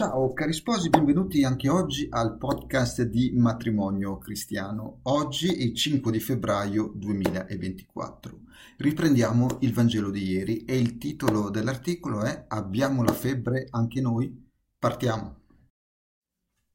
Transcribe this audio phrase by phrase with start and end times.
[0.00, 5.00] Ciao cari sposi, benvenuti anche oggi al podcast di Matrimonio Cristiano.
[5.02, 8.40] Oggi è 5 di febbraio 2024.
[8.78, 14.50] Riprendiamo il Vangelo di ieri e il titolo dell'articolo è Abbiamo la febbre anche noi?
[14.78, 15.40] Partiamo.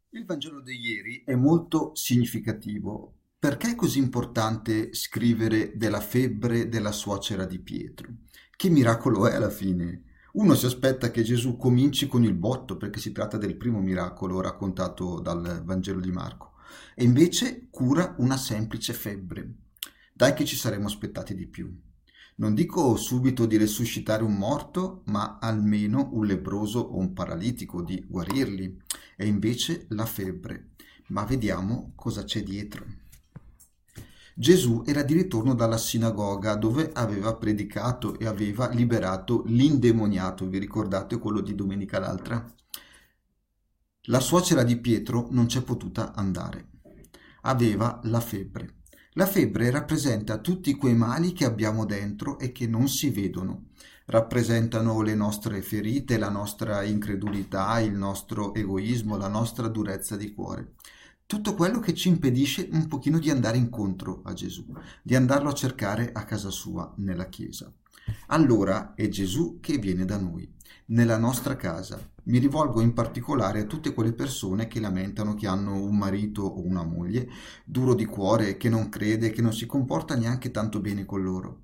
[0.09, 3.21] Il Vangelo di ieri è molto significativo.
[3.39, 8.07] Perché è così importante scrivere della febbre della suocera di Pietro?
[8.55, 10.13] Che miracolo è alla fine?
[10.35, 14.41] Uno si aspetta che Gesù cominci con il botto perché si tratta del primo miracolo
[14.41, 16.55] raccontato dal Vangelo di Marco
[16.93, 19.53] e invece cura una semplice febbre.
[20.11, 21.73] Dai che ci saremmo aspettati di più.
[22.35, 28.03] Non dico subito di resuscitare un morto, ma almeno un lebroso o un paralitico, di
[28.05, 28.77] guarirli.
[29.15, 30.71] E invece la febbre.
[31.07, 32.85] Ma vediamo cosa c'è dietro.
[34.37, 41.17] Gesù era di ritorno dalla sinagoga dove aveva predicato e aveva liberato l'indemoniato, vi ricordate
[41.19, 42.45] quello di domenica l'altra?
[44.07, 46.67] La suocera di Pietro non c'è potuta andare.
[47.43, 48.81] Aveva la febbre.
[49.13, 53.67] La febbre rappresenta tutti quei mali che abbiamo dentro e che non si vedono.
[54.07, 60.73] Rappresentano le nostre ferite, la nostra incredulità, il nostro egoismo, la nostra durezza di cuore
[61.27, 64.65] tutto quello che ci impedisce un pochino di andare incontro a Gesù,
[65.01, 67.71] di andarlo a cercare a casa sua, nella chiesa.
[68.27, 70.47] Allora è Gesù che viene da noi,
[70.87, 71.99] nella nostra casa.
[72.25, 76.63] Mi rivolgo in particolare a tutte quelle persone che lamentano che hanno un marito o
[76.63, 77.27] una moglie
[77.65, 81.61] duro di cuore, che non crede, che non si comporta neanche tanto bene con loro.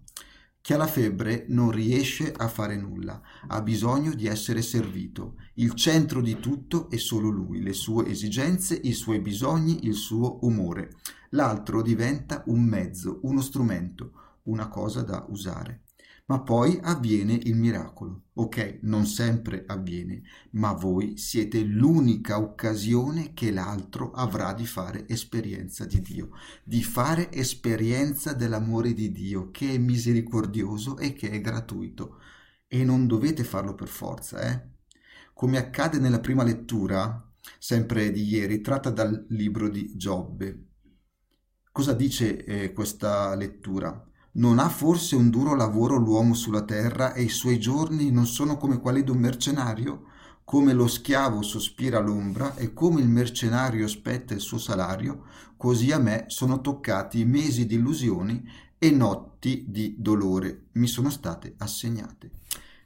[0.61, 5.35] Chi ha la febbre non riesce a fare nulla, ha bisogno di essere servito.
[5.55, 10.37] Il centro di tutto è solo lui, le sue esigenze, i suoi bisogni, il suo
[10.45, 10.97] umore.
[11.31, 14.11] L'altro diventa un mezzo, uno strumento,
[14.43, 15.81] una cosa da usare
[16.25, 18.25] ma poi avviene il miracolo.
[18.33, 25.85] Ok, non sempre avviene, ma voi siete l'unica occasione che l'altro avrà di fare esperienza
[25.85, 26.29] di Dio,
[26.63, 32.19] di fare esperienza dell'amore di Dio che è misericordioso e che è gratuito.
[32.67, 34.69] E non dovete farlo per forza, eh?
[35.33, 37.29] Come accade nella prima lettura,
[37.59, 40.67] sempre di ieri, tratta dal libro di Giobbe.
[41.71, 44.10] Cosa dice eh, questa lettura?
[44.33, 48.55] Non ha forse un duro lavoro l'uomo sulla terra e i suoi giorni non sono
[48.55, 50.03] come quelli d'un mercenario?
[50.45, 55.23] Come lo schiavo sospira l'ombra e come il mercenario aspetta il suo salario,
[55.57, 58.41] così a me sono toccati mesi di illusioni
[58.77, 62.31] e notti di dolore mi sono state assegnate.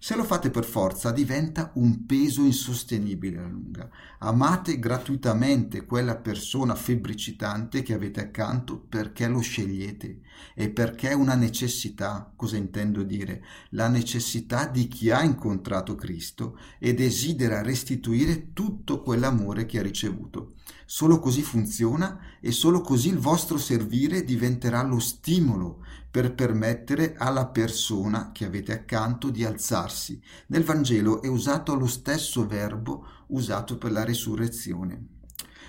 [0.05, 3.89] Se lo fate per forza diventa un peso insostenibile alla lunga.
[4.19, 10.19] Amate gratuitamente quella persona febbricitante che avete accanto perché lo scegliete
[10.53, 12.31] e perché è una necessità.
[12.35, 13.43] Cosa intendo dire?
[13.69, 20.53] La necessità di chi ha incontrato Cristo e desidera restituire tutto quell'amore che ha ricevuto.
[20.85, 25.83] Solo così funziona e solo così il vostro servire diventerà lo stimolo
[26.15, 30.17] per permettere alla persona che avete accanto di alzarsi.
[30.47, 35.07] Nel Vangelo è usato lo stesso verbo usato per la risurrezione.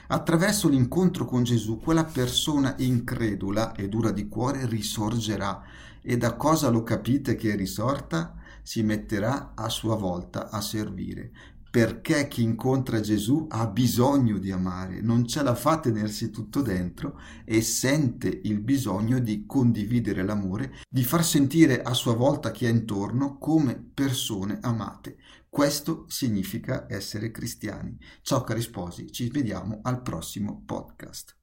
[0.07, 5.65] Attraverso l'incontro con Gesù, quella persona incredula e dura di cuore risorgerà
[6.01, 8.37] e da cosa lo capite che è risorta?
[8.63, 11.33] Si metterà a sua volta a servire
[11.77, 17.21] perché chi incontra Gesù ha bisogno di amare, non ce la fa tenersi tutto dentro
[17.45, 22.71] e sente il bisogno di condividere l'amore, di far sentire a sua volta chi è
[22.71, 25.19] intorno come persone amate.
[25.51, 27.99] Questo significa essere cristiani.
[28.23, 31.35] Ciao cari sposi, ci vediamo al prossimo podcast.